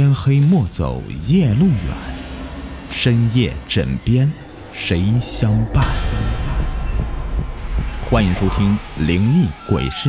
[0.00, 1.96] 天黑莫走夜路远，
[2.88, 4.32] 深夜枕边
[4.72, 5.84] 谁相伴？
[8.08, 10.08] 欢迎收听《灵异鬼事》，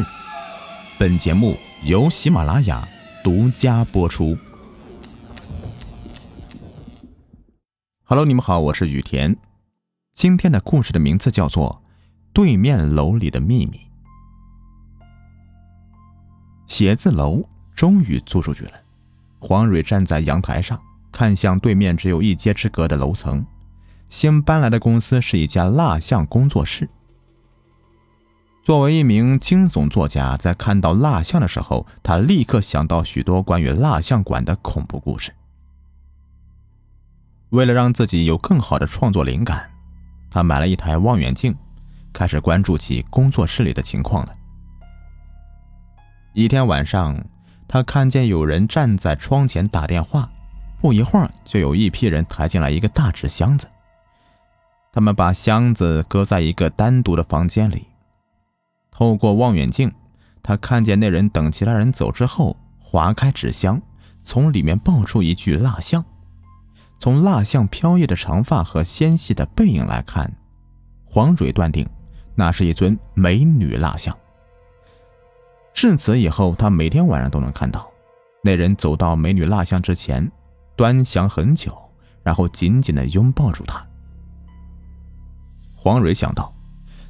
[0.99, 2.87] 本节目由喜马拉雅
[3.23, 4.37] 独家播出。
[8.03, 9.35] Hello，你们好，我是雨田。
[10.13, 11.81] 今天的故事的名字叫做
[12.31, 13.77] 《对面楼里的秘密》。
[16.67, 18.73] 写字楼终于租出去了。
[19.39, 20.79] 黄蕊站在阳台上，
[21.11, 23.45] 看向对面只有一街之隔的楼层。
[24.09, 26.89] 新搬来的公司是一家蜡像工作室。
[28.63, 35.33] 作为一名惊悚作家，在看到蜡像的时候，他立刻想到许多关于蜡像馆的恐怖故事。
[37.49, 39.71] 为了让自己有更好的创作灵感，
[40.29, 41.55] 他买了一台望远镜，
[42.11, 44.35] 开始关注起工作室里的情况了。
[46.33, 47.17] 一天晚上。
[47.71, 50.27] 他看见有人站在窗前打电话，
[50.81, 53.67] 不一会儿就有一批人抬进来一个大纸箱子。
[54.91, 57.85] 他们把箱子搁在一个单独的房间里。
[58.89, 59.93] 透过望远镜，
[60.41, 63.79] 他看见那人等其他人走之后，划开纸箱，
[64.23, 66.03] 从里面抱出一具蜡像。
[66.97, 70.35] 从蜡像飘逸的长发和纤细的背影来看，
[71.05, 71.87] 黄蕊断定
[72.33, 74.17] 那是一尊美女蜡像。
[75.73, 77.89] 至此以后，他每天晚上都能看到
[78.43, 80.29] 那人走到美女蜡像之前，
[80.75, 81.77] 端详很久，
[82.23, 83.85] 然后紧紧的拥抱住她。
[85.75, 86.53] 黄蕊想到，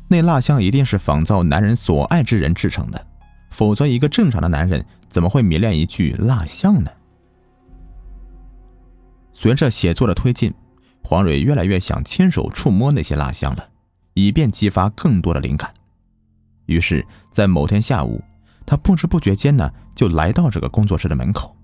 [0.08, 3.08] 那蜡像一定是仿造男人所爱之人制成的，
[3.50, 6.92] 否则一个正常的男人怎么会迷恋一具蜡像呢？
[9.34, 10.54] 随着写作的推进，
[11.04, 13.70] 黄蕊越来越想亲手触摸那些蜡像了，
[14.14, 15.74] 以便激发更多的灵感。
[16.68, 18.22] 于是，在某天下午。
[18.70, 21.58] 他不知不觉间呢，就来到这个工作室的门口。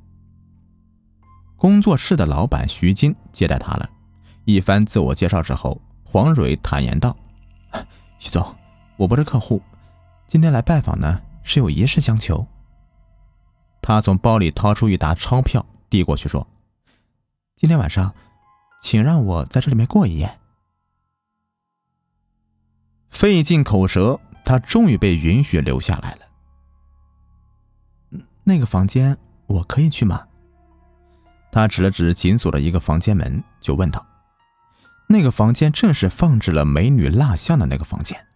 [1.56, 3.88] 工作室的老板徐金接待他了，
[4.44, 7.16] 一番自我介绍之后，黄蕊坦言道
[8.18, 8.56] ：“徐总，
[8.98, 9.62] 我不是客户，
[10.28, 12.48] 今天来拜访呢，是有一事相求。”
[13.84, 16.48] 他从包里掏出一沓钞票，递过去说
[17.56, 18.16] ：“今天晚上，
[18.82, 20.40] 请让我在这里面过一夜。”
[23.14, 26.25] 费尽口舌，他终于被允许留下来了。
[28.48, 29.18] 那个房间
[29.48, 30.28] 我可以去吗？
[31.52, 34.06] 他指了指紧锁的一个房间门，就问道
[35.10, 38.28] ：“那个房间正是放置了美女蜡像的那个房间。”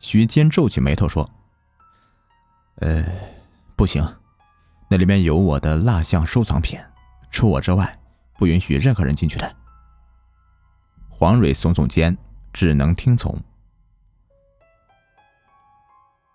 [0.00, 1.30] 徐坚皱起眉头说
[2.80, 3.04] ：“呃，
[3.76, 4.02] 不行，
[4.88, 6.80] 那里面有我的蜡像收藏品，
[7.30, 7.98] 除我之外，
[8.36, 9.56] 不允许任何人进去的。”
[11.08, 12.18] 黄蕊耸耸肩，
[12.52, 13.38] 只能听从。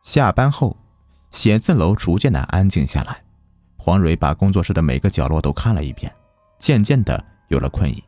[0.04, 0.78] 下班后。
[1.32, 3.22] 写字楼逐渐的安静下来，
[3.78, 6.14] 黄蕊把工作室的每个角落都看了一遍，
[6.60, 8.04] 渐渐的有了困意。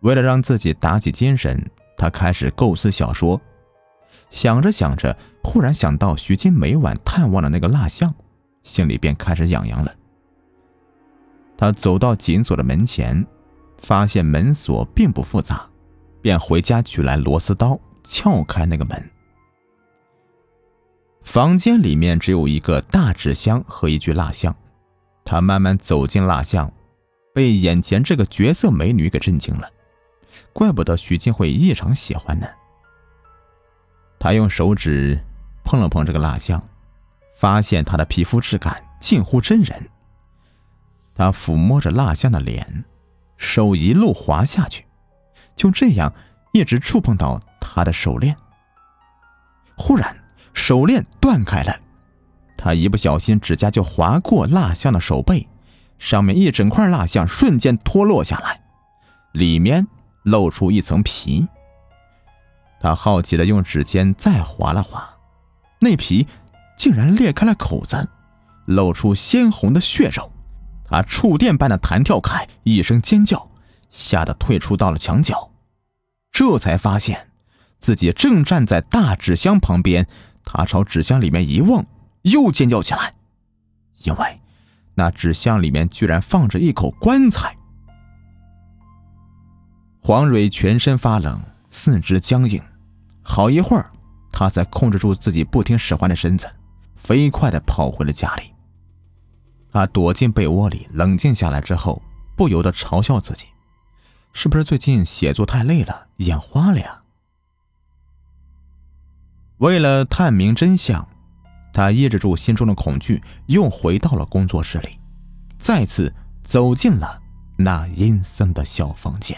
[0.00, 3.40] 为了让自己打起精神，他开始构思小说。
[4.28, 8.12] 想着想着，忽然想到徐金每晚探望的那个蜡像，
[8.62, 9.94] 心里便开始痒痒了。
[11.56, 13.24] 他走到紧锁的门前，
[13.78, 15.66] 发现门锁并不复杂，
[16.20, 19.10] 便回家取来螺丝刀，撬开那个门。
[21.26, 24.56] 房间里面只有一个大纸箱和一具蜡像，
[25.24, 26.72] 他慢慢走进蜡像，
[27.34, 29.68] 被眼前这个绝色美女给震惊了，
[30.54, 32.46] 怪不得徐静会异常喜欢呢。
[34.18, 35.20] 他用手指
[35.62, 36.62] 碰了碰这个蜡像，
[37.36, 39.90] 发现她的皮肤质感近乎真人。
[41.16, 42.84] 他抚摸着蜡像的脸，
[43.36, 44.86] 手一路滑下去，
[45.54, 46.14] 就这样
[46.52, 48.34] 一直触碰到她的手链。
[49.76, 50.16] 忽然。
[50.56, 51.76] 手链断开了，
[52.56, 55.46] 他一不小心，指甲就划过蜡像的手背，
[55.98, 58.62] 上面一整块蜡像瞬间脱落下来，
[59.32, 59.86] 里面
[60.24, 61.46] 露出一层皮。
[62.80, 65.08] 他好奇的用指尖再划了划，
[65.80, 66.26] 那皮
[66.76, 68.08] 竟然裂开了口子，
[68.64, 70.32] 露出鲜红的血肉。
[70.88, 73.50] 他触电般的弹跳开，一声尖叫，
[73.90, 75.52] 吓得退出到了墙角，
[76.32, 77.28] 这才发现
[77.78, 80.08] 自己正站在大纸箱旁边。
[80.46, 81.84] 他朝纸箱里面一望，
[82.22, 83.12] 又尖叫起来，
[84.04, 84.40] 因为
[84.94, 87.54] 那纸箱里面居然放着一口棺材。
[90.00, 92.62] 黄蕊全身发冷，四肢僵硬，
[93.22, 93.90] 好一会儿，
[94.30, 96.46] 他才控制住自己不听使唤的身子，
[96.94, 98.54] 飞快的跑回了家里。
[99.72, 102.00] 他躲进被窝里，冷静下来之后，
[102.36, 103.46] 不由得嘲笑自己：
[104.32, 107.02] 是不是最近写作太累了，眼花了呀？
[109.58, 111.06] 为了探明真相，
[111.72, 114.98] 他抑制住心中的恐惧，又回到了工作室里。
[115.58, 116.14] 再次
[116.44, 117.20] 走进了
[117.56, 119.36] 那阴森的小房间。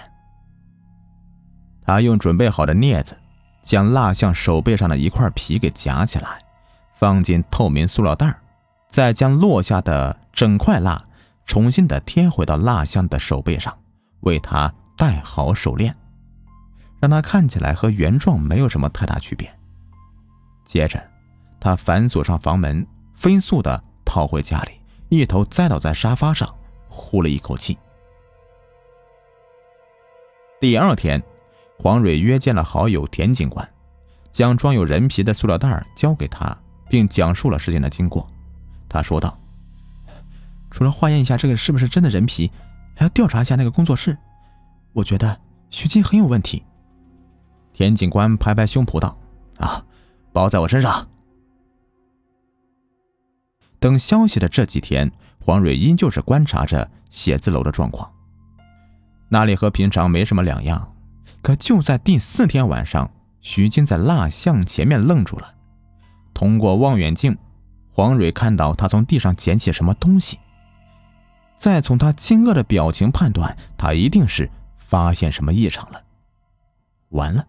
[1.87, 3.17] 他用准备好的镊子
[3.63, 6.39] 将蜡像手背上的一块皮给夹起来，
[6.95, 8.35] 放进透明塑料袋，
[8.89, 11.03] 再将落下的整块蜡
[11.47, 13.79] 重新的贴回到蜡像的手背上，
[14.21, 15.97] 为他戴好手链，
[17.01, 19.58] 让他看起来和原状没有什么太大区别。
[20.69, 21.03] 接着，
[21.59, 22.87] 他反锁上房门，
[23.17, 23.83] 飞速的。
[24.05, 24.73] 跑回家里，
[25.11, 26.49] 一头栽倒在沙发上，
[26.89, 27.77] 呼了一口气。
[30.59, 31.23] 第二天，
[31.79, 33.69] 黄蕊约见了好友田警官，
[34.31, 36.57] 将装有人皮的塑料袋交给他，
[36.89, 38.27] 并讲述了事情的经过。
[38.89, 39.37] 他说道
[40.73, 42.51] ：“除了化验一下这个是不是真的人皮，
[42.97, 44.17] 还要调查一下那个工作室。
[44.95, 45.39] 我觉得
[45.69, 46.65] 徐金很有问题。”
[47.75, 49.19] 田警官拍拍胸脯道
[49.61, 49.85] ：“啊，
[50.39, 51.09] 包在我身上。”
[53.81, 55.11] 等消息的这几天，
[55.45, 58.09] 黄蕊依旧是观察着写字楼的状况。
[59.29, 60.95] 那里和平常没什么两样。
[61.43, 65.55] 可就在第四天晚上，徐金在蜡像前面愣住了。
[66.35, 67.37] 通过望远镜，
[67.93, 70.39] 黄蕊看到他从地上捡起什么东西。
[71.57, 76.03] 再从他惊愕的表情判断，他一定是发现什么异常了。
[77.11, 77.47] 完了，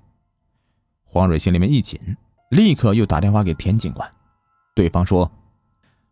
[1.03, 1.99] 黄蕊心里面一紧，
[2.49, 4.09] 立刻又打电话给田警官。
[4.75, 5.31] 对方说。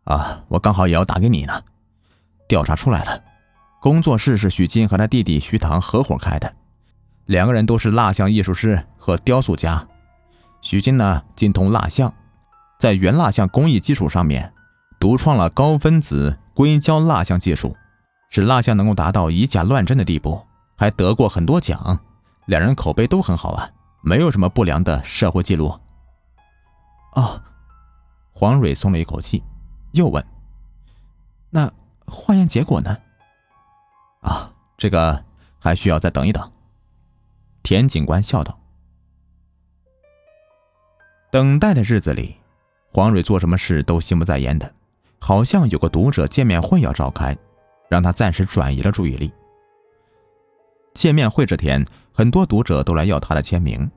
[0.04, 1.62] 啊，我刚好也要打给你呢。
[2.48, 3.22] 调查出来了，
[3.78, 6.50] 工作室是许金和他弟弟徐唐合伙开的，
[7.26, 9.86] 两个人都是蜡像艺术师和雕塑家。
[10.62, 12.10] 许金呢，精通蜡像，
[12.80, 14.50] 在原蜡像工艺基础上面，
[14.98, 17.76] 独创了高分子硅胶蜡像技术，
[18.30, 20.42] 使蜡像能够达到以假乱真的地步，
[20.74, 22.00] 还得过很多奖。
[22.46, 23.70] 两人口碑都很好啊，
[24.00, 25.78] 没有什么不良的社会记录。
[27.14, 27.42] 哦，
[28.32, 29.42] 黄蕊松了一口气。
[29.92, 30.24] 又问
[31.50, 31.72] ：“那
[32.06, 32.96] 化验结果呢？”
[34.20, 35.24] 啊，这个
[35.58, 36.52] 还需要再等一等。”
[37.62, 38.60] 田警官笑道。
[41.30, 42.36] 等待的日子里，
[42.92, 44.74] 黄蕊做什么事都心不在焉的，
[45.18, 47.36] 好像有个读者见面会要召开，
[47.88, 49.32] 让他暂时转移了注意力。
[50.94, 53.90] 见面会这天，很多读者都来要他的签名。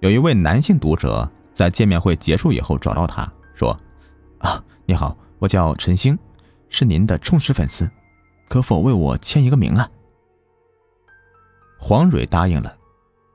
[0.00, 3.74] 有一位男性读者在见面会结束以后找到他说
[4.40, 6.18] ：“啊，你好。”我叫陈星，
[6.68, 7.90] 是您的忠实粉丝，
[8.46, 9.90] 可否为我签一个名啊？
[11.78, 12.76] 黄蕊答应了。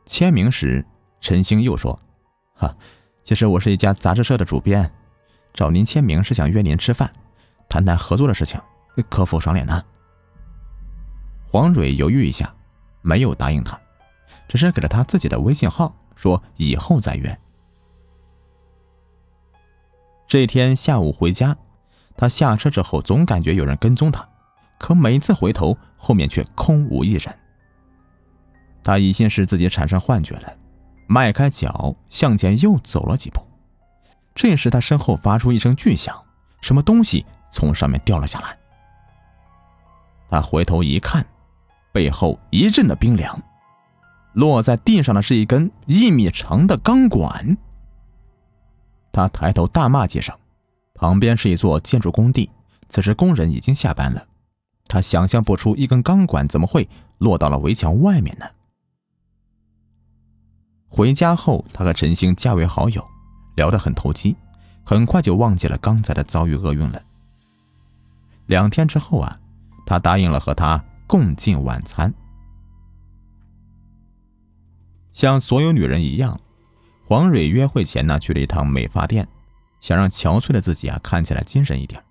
[0.06, 0.86] 签名时，
[1.20, 2.00] 陈星又说
[2.54, 2.76] ：“哈，
[3.24, 4.92] 其实我是一家杂志社的主编，
[5.52, 7.12] 找您签名是想约您吃饭，
[7.68, 8.60] 谈谈合作的事情，
[9.10, 9.84] 可否赏脸呢？”
[11.50, 12.54] 黄蕊犹豫一下，
[13.02, 13.80] 没有答应他，
[14.48, 17.40] 只是给了他自己的微信号，说以后再约。
[20.32, 21.58] 这天下午回家。
[22.16, 24.26] 他下车之后，总感觉有人跟踪他，
[24.78, 27.38] 可每次回头，后面却空无一人。
[28.82, 30.56] 他疑心是自己产生幻觉了，
[31.06, 33.46] 迈开脚向前又走了几步。
[34.34, 36.16] 这时，他身后发出一声巨响，
[36.62, 38.58] 什么东西从上面掉了下来。
[40.30, 41.26] 他回头一看，
[41.92, 43.38] 背后一阵的冰凉，
[44.32, 47.58] 落在地上的是一根一米长的钢管。
[49.22, 50.36] 他抬头大骂几声。
[50.94, 52.50] 旁边是一座建筑工地，
[52.90, 54.28] 此时工人已经下班了。
[54.88, 56.88] 他想象不出一根钢管怎么会
[57.18, 58.46] 落到了围墙外面呢？
[60.90, 63.04] 回家后，他和陈星加为好友，
[63.56, 64.36] 聊得很投机，
[64.84, 67.02] 很快就忘记了刚才的遭遇厄运了。
[68.48, 69.40] 两天之后啊，
[69.86, 72.14] 他答应了和他共进晚餐。
[75.14, 76.40] 像所有女人一样，
[77.12, 79.28] 黄蕊约会前呢去了一趟美发店。
[79.82, 82.02] 想让憔悴的自己啊看起来精神一点。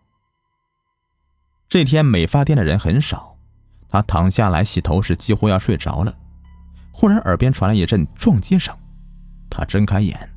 [1.70, 3.38] 这天美发店的人很少，
[3.88, 6.14] 他躺下来洗头时几乎要睡着了，
[6.92, 8.76] 忽然耳边传来一阵撞击声，
[9.48, 10.28] 他睁开眼，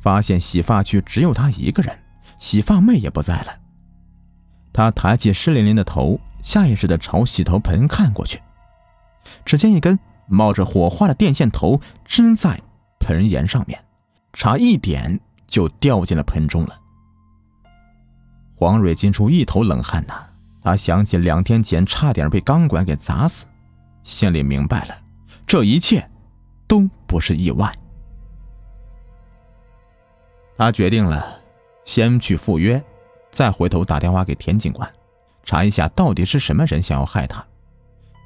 [0.00, 1.98] 发现洗发区只有他一个人，
[2.38, 3.60] 洗发妹也不在了。
[4.72, 8.40] 他抬起湿淋淋的头，下意识地朝洗头盆看过去，
[9.44, 12.58] 只见一根冒着火花的电线头支在
[13.00, 13.84] 盆沿上面，
[14.32, 15.20] 差一点。
[15.50, 16.80] 就掉进了盆中了。
[18.54, 20.14] 黄蕊惊出一头冷汗呐！
[20.62, 23.46] 他想起两天前差点被钢管给砸死，
[24.04, 24.94] 心里明白了，
[25.44, 26.08] 这一切
[26.68, 27.76] 都不是意外。
[30.56, 31.40] 他决定了，
[31.84, 32.80] 先去赴约，
[33.32, 34.88] 再回头打电话给田警官，
[35.42, 37.44] 查一下到底是什么人想要害他。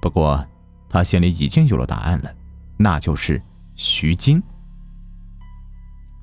[0.03, 0.47] 不过
[0.91, 2.31] 他心里已经有了答案了，
[2.77, 3.41] 那就是
[3.77, 4.43] 徐金。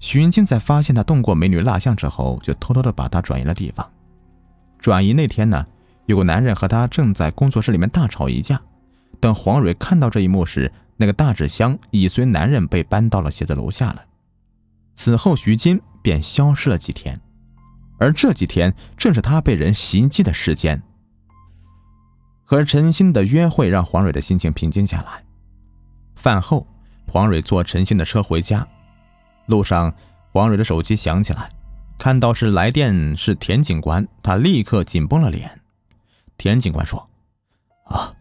[0.01, 3.89] 徐云金在发现他动过美女蜡像之后，就偷偷的把他转移了地方。
[4.79, 5.65] 转移那天呢，
[6.07, 8.59] 有个男人和他正在工作室里面大吵一架。
[9.19, 14.03] 等黄蕊看到这一幕时，那个大纸箱已随男人被搬到了写字楼下了。
[14.95, 17.21] 此后，徐金便消失了几天，
[17.99, 20.81] 而这几天正是他被人袭击的时间。
[22.43, 25.23] 和陈鑫的约会让黄蕊的心情平静下来。
[26.15, 26.67] 饭后，
[27.07, 28.67] 黄蕊坐陈鑫的车回家，
[29.51, 29.93] 路上，
[30.31, 31.51] 黄蕊的手机响起来，
[31.99, 35.61] 看到是来电是田警官，他立刻紧绷了脸。
[36.37, 37.07] 田警官说
[37.85, 38.15] ：“啊。”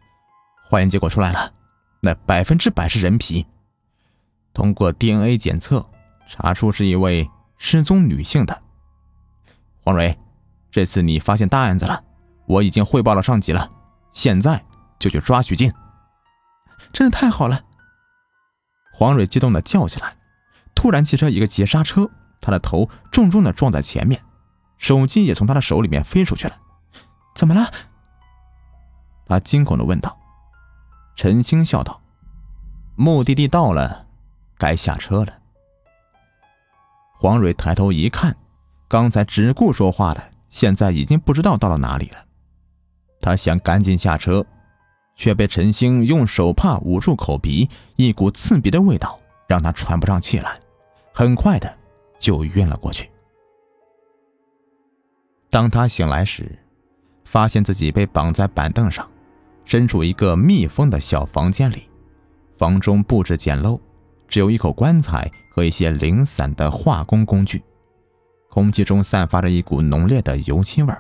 [0.69, 1.53] 化验结果出来了，
[2.01, 3.47] 那百分之百是人皮。
[4.53, 5.85] 通过 DNA 检测，
[6.29, 8.63] 查出是一位失踪女性的。
[9.83, 10.17] 黄蕊，
[10.71, 12.05] 这次你发现大案子了，
[12.47, 13.71] 我已经汇报了上级了，
[14.13, 14.65] 现在
[14.99, 15.73] 就去抓徐静。
[16.93, 17.65] 真的太好了！
[18.93, 20.17] 黄蕊激动的叫起来。
[20.81, 22.09] 突然，汽车一个急刹车，
[22.41, 24.23] 他的头重重的撞在前面，
[24.79, 26.57] 手机也从他的手里面飞出去了。
[27.35, 27.71] 怎么了？
[29.27, 30.19] 他惊恐的问道。
[31.17, 32.01] 陈星笑道
[32.97, 34.07] ：“目的地到了，
[34.57, 35.35] 该下车了。”
[37.21, 38.35] 黄蕊抬头一看，
[38.89, 42.17] 刚才只顾说话的，现在已经不知道到了哪里了。
[43.21, 44.47] 他想赶紧下车，
[45.15, 50.59] 却被陈星用手帕捂住口鼻，一股刺鼻的味道让他喘不上气来，
[51.21, 51.71] 很快的
[52.19, 53.11] 就晕了过去。
[55.51, 56.59] 当他醒来时，
[57.27, 59.07] 发现自己被绑在板凳上。
[59.67, 61.91] 身处一个密封的小房间里，
[62.57, 63.79] 房中布置简陋，
[64.29, 67.63] 只有一口棺材和一些零散的化工工具，
[68.49, 70.95] 空气中散发着一股浓烈的油漆味。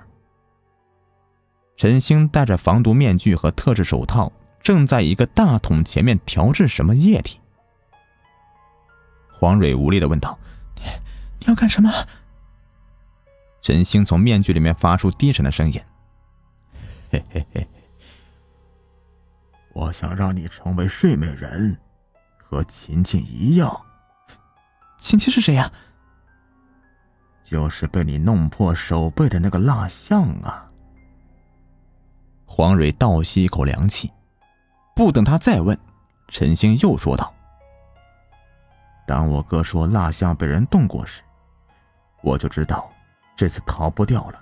[1.78, 4.30] 陈星戴着防毒面具和特制手套，
[4.62, 7.39] 正在一个大桶前面调制什么液体。
[9.40, 10.38] 黄蕊无力的问道
[10.76, 10.82] ：“你
[11.38, 11.90] 你要干什么？”
[13.62, 15.80] 陈星从面具里面发出低沉的声音
[17.10, 17.66] ：“嘿嘿嘿。”
[19.72, 21.78] 我想让你成为睡美人，
[22.36, 23.74] 和琴琴一样。
[24.98, 25.72] 琴琴是谁呀？
[27.42, 30.70] 就是被你弄破手背的那个蜡像啊！
[32.44, 34.12] 黄蕊倒吸一口凉气，
[34.94, 35.78] 不等他再问，
[36.28, 37.34] 陈星又说道
[39.10, 41.20] ：“当我哥说蜡像被人动过时，
[42.22, 42.88] 我就知道
[43.34, 44.40] 这次逃不掉了，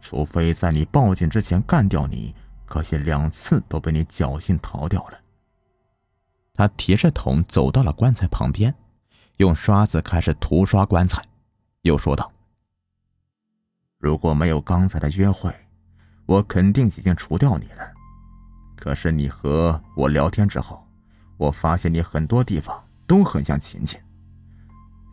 [0.00, 2.34] 除非在你报警之前干掉你。”
[2.64, 5.18] 可惜两次都被你侥幸逃掉了。
[6.54, 8.74] 他提着桶走到了棺材旁边，
[9.36, 11.22] 用刷子开始涂刷棺材，
[11.82, 12.32] 又说道
[14.00, 15.54] ：“如果没有刚才的约会，
[16.24, 17.92] 我肯定已经除掉你了。
[18.74, 20.82] 可是你和我聊天之后，
[21.36, 24.00] 我发现你很多地方都很像琴琴，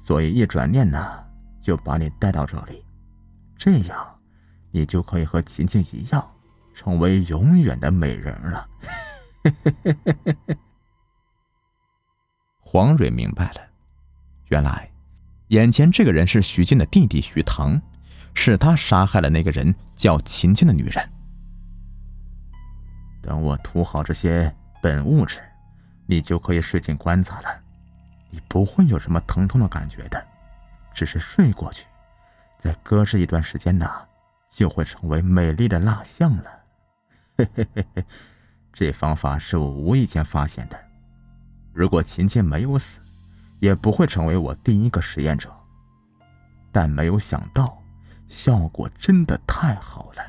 [0.06, 1.26] 所以一转念呢，
[1.64, 2.86] 就把你带到这里，
[3.58, 4.20] 这样
[4.70, 6.24] 你就可以和琴琴一样。”
[6.76, 8.70] 成为永远的美人了。
[12.60, 13.62] 黄蕊明白了，
[14.50, 14.92] 原来
[15.48, 17.82] 眼前这个人是徐静的弟弟徐唐，
[18.34, 21.12] 是他杀害了那个人叫秦青的女人。
[23.22, 25.40] 等我涂好这些本物质，
[26.06, 27.64] 你就可以睡进棺材了。
[28.48, 30.26] 不会有什么疼痛的感觉的，
[30.94, 31.86] 只是睡过去，
[32.58, 33.90] 再搁置一段时间呢，
[34.50, 36.44] 就会成为美丽的蜡像了。
[37.38, 38.06] 嘿嘿嘿嘿，
[38.72, 40.80] 这方法是我无意间发现的。
[41.74, 43.00] 如果琴琴没有死，
[43.60, 45.54] 也不会成为我第一个实验者。
[46.72, 47.82] 但没有想到，
[48.28, 50.24] 效果真的太好了，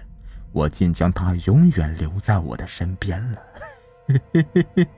[0.52, 3.42] 我竟将她永远留在我的身边了。
[4.08, 4.88] 嘿嘿嘿嘿。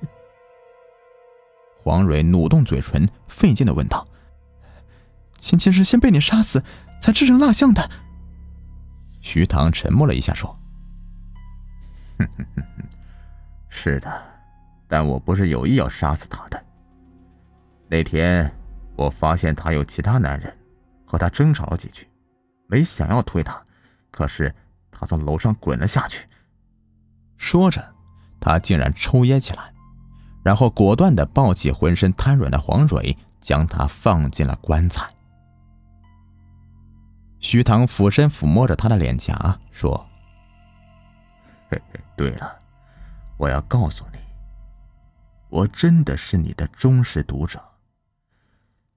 [1.88, 4.06] 王蕊努动嘴唇，费劲的问道
[5.38, 6.62] ：“琴琴是先被你杀死，
[7.00, 7.90] 才制成蜡像的？”
[9.22, 10.54] 徐唐沉默了一下，说。
[13.70, 14.22] 是的，
[14.86, 16.62] 但我不是有意要杀死他的。
[17.88, 18.52] 那天
[18.94, 20.54] 我发现他有其他男人，
[21.06, 22.06] 和他争吵了几句，
[22.66, 23.62] 没想要推他，
[24.10, 24.54] 可是
[24.90, 26.26] 他从楼上滚了下去。
[27.38, 27.94] 说着，
[28.38, 29.72] 他竟然抽噎起来，
[30.48, 35.06] 然后果断的抱起浑身瘫软的黄蕊，将她放进了棺材。
[37.38, 40.08] 徐唐俯身抚摸着他的脸颊，说。
[42.16, 42.50] 对了，
[43.36, 44.18] 我要告诉你，
[45.50, 47.62] 我真的是你的忠实读者。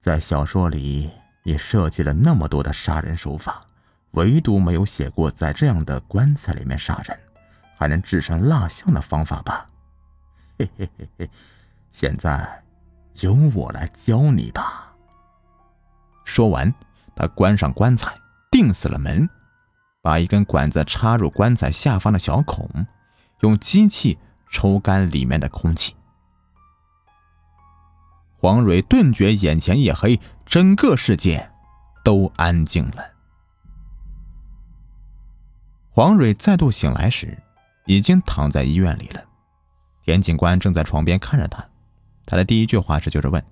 [0.00, 1.10] 在小说里，
[1.42, 3.62] 你设计了那么多的杀人手法，
[4.12, 7.20] 唯独没有写过在这样的棺材里面杀人，
[7.78, 9.68] 还能制成蜡像的方法吧？
[10.62, 11.30] 嘿嘿嘿嘿，
[11.92, 12.62] 现在
[13.20, 14.94] 由我来教你吧。
[16.24, 16.72] 说完，
[17.16, 18.14] 他关上棺材，
[18.50, 19.28] 钉死了门。
[20.00, 22.68] 把一根管子插入棺材下方的小孔，
[23.40, 24.18] 用机器
[24.50, 25.96] 抽干里面的空气。
[28.36, 31.50] 黄蕊顿觉眼前一黑，整个世界
[32.02, 33.12] 都安静了。
[35.90, 37.38] 黄蕊再度醒来时，
[37.86, 39.22] 已经躺在医院里了。
[40.04, 41.64] 田警官正在床边看着他，
[42.26, 43.44] 他的第一句话是就是问：“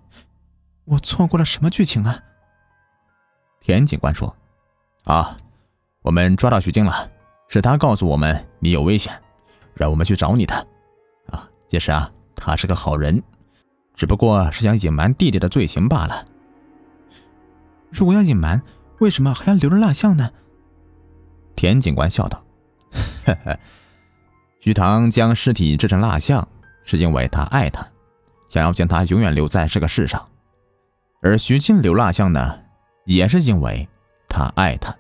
[0.85, 2.23] 我错过了什么剧情啊？”
[3.61, 4.35] 田警官说
[5.05, 5.37] ：“啊，
[6.03, 7.11] 我们抓到徐静了，
[7.49, 9.13] 是他告诉我们你有危险，
[9.75, 10.55] 让我们去找你的。
[11.29, 13.23] 啊，其实啊，他是个好人。”
[13.95, 16.27] 只不过是想隐瞒弟弟的罪行罢了。
[17.91, 18.63] 如果要隐瞒，
[18.99, 20.31] 为什么还要留着蜡像呢？
[21.55, 22.43] 田警官笑道
[23.27, 23.59] ：“呵呵，
[24.61, 26.47] 徐唐将尸体制成蜡像，
[26.85, 27.87] 是因为他爱她，
[28.49, 30.21] 想要将她永远留在这个世上；
[31.23, 32.61] 而徐静留蜡像呢，
[33.05, 33.89] 也是因为
[34.29, 34.95] 他爱她。”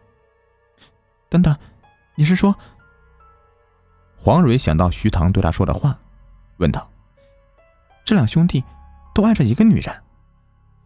[1.28, 1.54] 等等，
[2.14, 2.54] 你是说？
[4.16, 5.98] 黄蕊想到徐唐对他说的话，
[6.56, 6.90] 问道
[8.04, 8.64] ：“这两兄弟？”
[9.12, 9.94] 都爱着一个女人，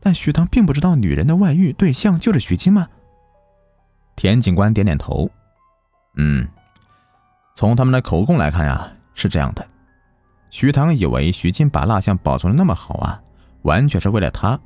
[0.01, 2.89] 但徐唐并不知道女人的外遇对象就是徐金吗？
[4.17, 5.31] 田警官点点头，
[6.17, 6.49] 嗯，
[7.55, 9.67] 从他们的口供来看呀，是这样的。
[10.51, 13.23] 徐唐以为徐静把蜡像保存的那么好啊，
[13.63, 14.59] 完全是为了他。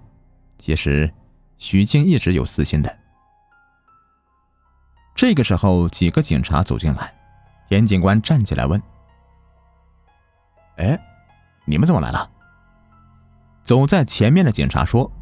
[0.58, 1.12] 其实，
[1.58, 2.98] 徐静一直有私心的。
[5.14, 7.14] 这个时候，几个警察走进来，
[7.68, 8.82] 田警官站起来问
[10.76, 10.98] ：“哎，
[11.66, 12.30] 你们怎么来了？”
[13.64, 15.12] 走在前面的警察说：“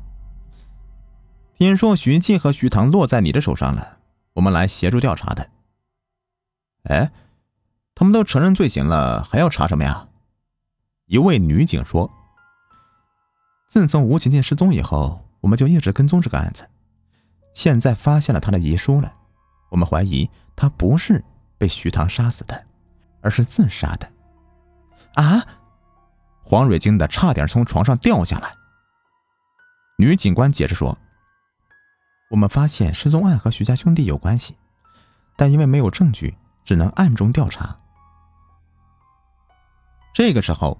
[1.58, 3.98] 听说徐静和徐唐落在你的手上了，
[4.34, 5.50] 我们来协助调查的。”
[6.88, 7.10] 哎，
[7.98, 10.06] 他们都承认罪行了，还要查什么呀？
[11.06, 12.10] 一位女警说
[13.66, 16.68] ：“自从吴晴晴失踪以后，我们就一直跟踪这个案子，
[17.54, 19.16] 现在发现了她的遗书了，
[19.70, 21.24] 我们怀疑她不是
[21.56, 22.66] 被徐唐杀死的，
[23.22, 24.12] 而是自杀的。”
[25.16, 25.46] 啊！
[26.42, 28.52] 黄蕊惊得差点从床上掉下来。
[29.96, 30.98] 女警官解释说
[32.28, 34.54] ：“我们发现失踪案和徐家兄弟有关系，
[35.34, 37.74] 但因为没有证据，只能暗中调查。”
[40.16, 40.78] 这个时候，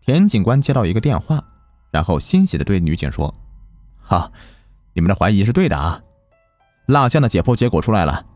[0.00, 1.44] 田警官接到一个电话，
[1.92, 3.32] 然后欣喜的对女警说
[4.02, 4.32] ：“哈，
[4.92, 6.02] 你们的怀疑是对的啊！
[6.86, 8.26] 蜡像的解剖结果出来了，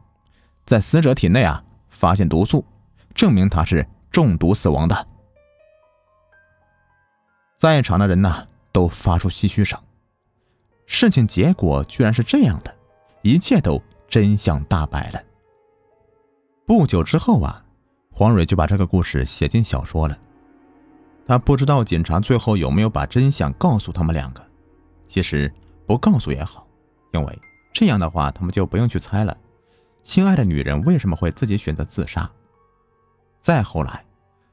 [0.65, 2.65] 在死者体内啊发现毒素，
[3.13, 5.09] 证明他是中毒死亡的。”
[7.59, 9.77] 在场的人呢，都发出唏嘘声。
[10.87, 12.73] 事情结果居然是这样的，
[13.23, 15.21] 一切都真相大白了。
[16.65, 17.65] 不久之后啊，
[18.13, 20.17] 黄蕊就把这个故事写进小说了。
[21.27, 24.45] 他不知道警察最后有没有把真相告诉他们两个。
[25.07, 25.53] 其实
[25.87, 26.67] 不告诉也好，
[27.13, 27.39] 因为
[27.73, 29.37] 这样的话，他们就不用去猜了，
[30.03, 32.31] 心爱的女人为什么会自己选择自杀。
[33.41, 34.05] 再后来，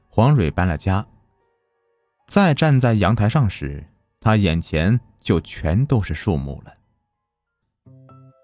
[0.08, 1.04] 黄蕊搬了家。
[2.26, 3.84] 再站在阳台上时，
[4.20, 6.72] 他眼前就全都是树木了。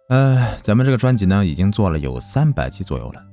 [0.08, 3.24] 呃，咱们这个专辑呢，已经做了有三百期左右了。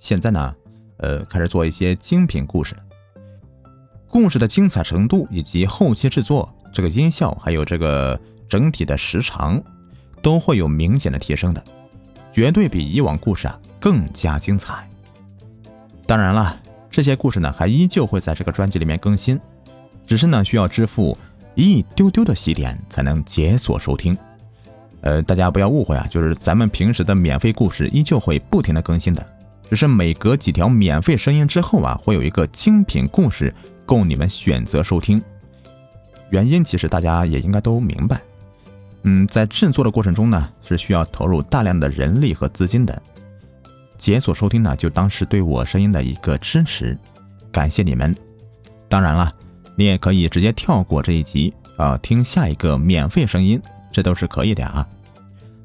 [0.00, 0.54] 现在呢，
[0.98, 2.82] 呃，开始做一些精品故事了。
[4.10, 9.62] 故事的精彩程度以及后期制作，这个音效还有这个整体的时长，
[10.20, 11.62] 都会有明显的提升的，
[12.32, 14.84] 绝对比以往故事啊更加精彩。
[16.06, 19.38] 当然了，这些故事呢，还依旧会在这个专辑里面更新。
[20.08, 21.16] 只是呢，需要支付
[21.54, 24.18] 一丢丢的喜点才能解锁收听。
[25.02, 29.24] 呃，大家不要误会啊，就是咱们平时的免费故事依旧会不停的更新的，
[29.70, 33.54] 只是每隔几条免费声音之后啊，会有一个精品故事
[33.90, 35.20] 供你们选择收听。
[36.28, 38.20] 原因其实大家也应该都明白，
[39.02, 43.02] 嗯，在制作的过程中呢，是需要投入大量的人力和资金的。
[43.98, 46.96] 解锁收听呢，就当是对我声音的一个支持，
[47.50, 48.14] 感谢你们。
[48.88, 49.34] 当然了。
[49.76, 53.58] 你也可以直接跳过这一集啊，听下一个免费声音，
[53.90, 54.86] 这都是可以的啊。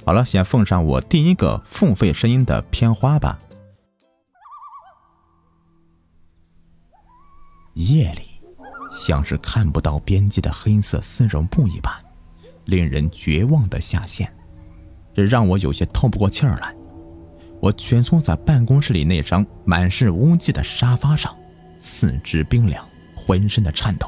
[0.05, 3.37] 好了，先奉上我第一个付费声音的片花吧。
[7.75, 8.23] 夜里，
[8.91, 11.93] 像是看不到边际的黑色丝绒布一般，
[12.65, 14.29] 令人绝望的下陷，
[15.13, 16.75] 这让我有些透不过气儿来。
[17.61, 21.33] 我蜷缩在办公室里那张满是污迹的沙发上，
[21.79, 22.85] 四肢冰凉。
[23.17, 24.07] 浑身的颤抖，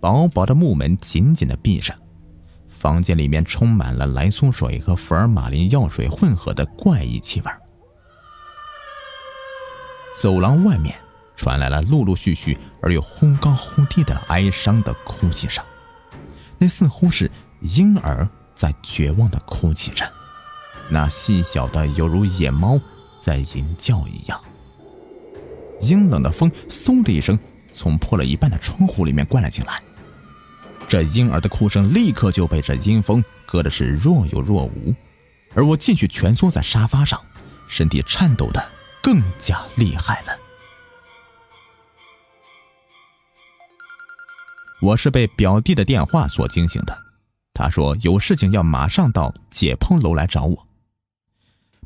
[0.00, 1.94] 薄薄的木门紧紧的闭上，
[2.66, 7.50] 房间里面充满了来苏水和福尔马林药水混合的怪异气味。
[10.14, 10.94] 走廊外面
[11.34, 15.64] 传来了陆陆续续而又忽高忽低的哀伤的哭泣声，
[16.58, 20.04] 那似乎是婴儿在绝望的哭泣着。
[20.88, 22.78] 那细小的犹如野猫
[23.20, 24.40] 在吟叫一样。
[25.80, 27.38] 阴冷的风嗖的一声
[27.72, 29.82] 从破了一半的窗户里面灌了进来，
[30.86, 34.94] 这婴儿的哭声立刻就被这阴风隔的是若有若无，
[35.54, 37.20] 而我继续蜷缩在沙发上，
[37.66, 38.62] 身体颤抖的
[39.02, 40.38] 更加厉害了。
[44.80, 46.96] 我是被表弟的电话所惊醒的，
[47.52, 50.68] 他说有事情要马上到解剖楼来找我。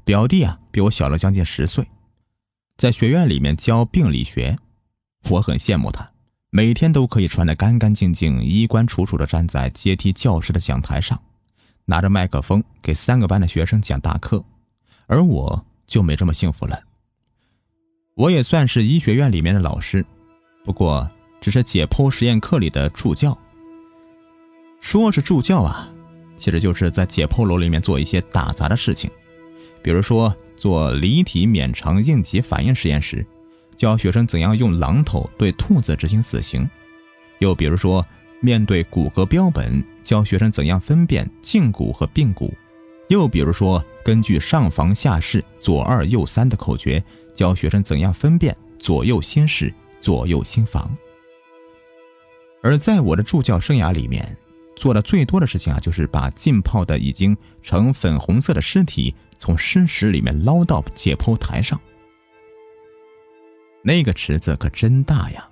[0.05, 1.89] 表弟啊，比我小了将近十岁。
[2.77, 4.59] 在学院里面教病理学，
[5.31, 6.13] 我很羡慕他，
[6.51, 11.21] 每天都可以穿得干干净净、衣冠楚楚地站在阶梯教室的讲台上，
[11.87, 14.45] 拿着麦克风给三个班的学生讲大课，
[15.07, 16.86] 而我就没这么幸福了。
[18.17, 20.05] 我也算是医学院里面的老师，
[20.65, 23.37] 不过只是解剖实验课里的助教。
[24.81, 25.89] 说是助教啊，
[26.35, 29.11] 其实就是在解剖楼里面做一些打杂的事情，
[29.83, 30.35] 比如说。
[30.59, 33.25] 做离体免肠应急反应实验时，
[33.77, 36.67] 教学生怎样用榔头对兔子执行死刑；
[37.41, 38.03] 又比如说，
[38.41, 42.51] 面对骨骼标本，教学生怎样分辨胫骨和髌骨；
[43.09, 47.03] 又比如说，根据上房下室左二右三的口诀，
[47.35, 50.97] 教学生怎样分辨左右心室、左右心房。
[52.63, 54.37] 而在我的助教生涯里面，
[54.75, 61.81] 做的最多的事情啊，就是把浸泡的已经呈粉红色的尸体从尸池里面捞到解剖台上。
[63.83, 65.49] 那个池子可真大呀，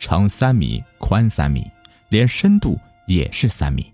[0.00, 1.64] 长三米，宽三米，
[2.08, 3.92] 连深度也是三米。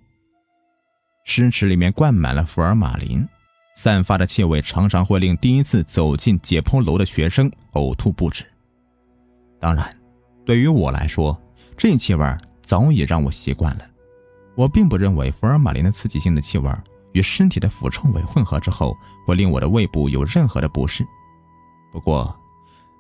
[1.25, 3.27] 尸池里面灌满了福尔马林，
[3.75, 8.45] 散发的气味常常会令第一次走进解剖楼的学生呕吐不止。
[9.59, 9.97] 当然，
[10.45, 11.37] 对于我来说，
[11.77, 12.25] 这气味
[12.63, 13.85] 早已让我习惯了。
[14.55, 16.71] 我并不认为福尔马林的刺激性的气味
[17.13, 21.05] 与身体的腐臭味混合之后会令我的胃部有任何的不适。
[21.91, 22.39] 不过，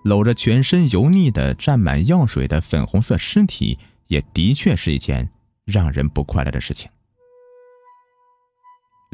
[0.02, 5.30] 搂着全身油腻的、沾满药水的粉红色尸体，也的确是一件
[5.64, 6.90] 让人不快乐的事情。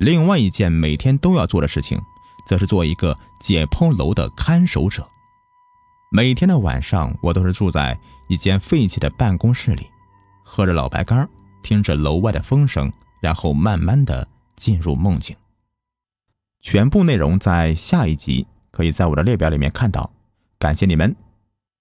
[0.01, 2.01] 另外一件每天都要做的事情，
[2.47, 5.07] 则是做一个解剖楼的看守者。
[6.11, 9.87] 每天的晚上，我都是住在一间废弃的办公室里，
[10.43, 11.29] 喝着老白干
[11.63, 15.37] 听着楼外的风声，然后慢慢的进入梦境。
[16.63, 20.11] 全部内容在下一集可以在我的列表里面看到，
[20.59, 21.15] 感谢你们。